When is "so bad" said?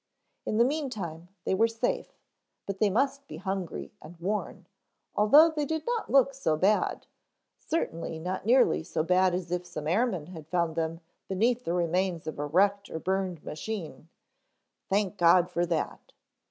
6.33-7.05, 8.81-9.35